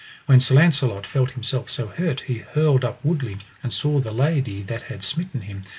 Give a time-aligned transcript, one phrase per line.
[0.25, 4.63] When Sir Launcelot felt himself so hurt, he hurled up woodly, and saw the lady
[4.63, 5.63] that had smitten him.